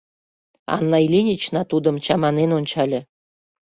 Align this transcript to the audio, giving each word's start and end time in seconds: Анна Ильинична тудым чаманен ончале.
Анна 0.75 0.97
Ильинична 1.05 1.61
тудым 1.71 1.95
чаманен 2.05 2.49
ончале. 2.57 2.99